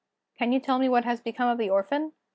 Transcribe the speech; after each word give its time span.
Can 0.39 0.51
you 0.51 0.59
tell 0.59 0.79
me 0.79 0.89
what 0.89 1.05
has 1.05 1.21
become 1.21 1.47
of 1.47 1.59
the 1.59 1.69
orphan? 1.69 2.13